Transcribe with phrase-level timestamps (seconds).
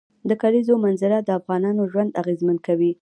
[0.29, 2.91] د کلیزو منظره د افغانانو ژوند اغېزمن کوي.